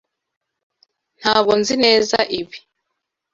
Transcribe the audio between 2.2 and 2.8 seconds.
ibi.